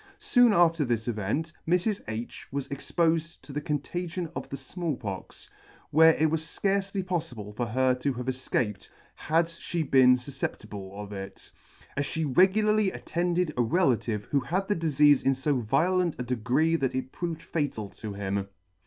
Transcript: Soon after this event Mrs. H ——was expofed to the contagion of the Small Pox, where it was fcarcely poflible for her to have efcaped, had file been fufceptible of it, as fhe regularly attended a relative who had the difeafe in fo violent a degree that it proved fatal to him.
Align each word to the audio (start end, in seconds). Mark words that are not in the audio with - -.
Soon 0.17 0.51
after 0.51 0.83
this 0.83 1.07
event 1.07 1.53
Mrs. 1.67 2.01
H 2.07 2.47
——was 2.51 2.67
expofed 2.69 3.39
to 3.41 3.53
the 3.53 3.61
contagion 3.61 4.31
of 4.35 4.49
the 4.49 4.57
Small 4.57 4.95
Pox, 4.95 5.51
where 5.91 6.15
it 6.15 6.31
was 6.31 6.41
fcarcely 6.41 7.03
poflible 7.03 7.55
for 7.55 7.67
her 7.67 7.93
to 7.93 8.13
have 8.13 8.25
efcaped, 8.25 8.89
had 9.13 9.47
file 9.47 9.83
been 9.91 10.17
fufceptible 10.17 10.95
of 10.97 11.13
it, 11.13 11.51
as 11.95 12.07
fhe 12.07 12.35
regularly 12.35 12.89
attended 12.89 13.53
a 13.55 13.61
relative 13.61 14.25
who 14.31 14.39
had 14.39 14.67
the 14.67 14.75
difeafe 14.75 15.23
in 15.23 15.35
fo 15.35 15.59
violent 15.59 16.15
a 16.17 16.23
degree 16.23 16.75
that 16.75 16.95
it 16.95 17.11
proved 17.11 17.43
fatal 17.43 17.87
to 17.89 18.13
him. 18.13 18.47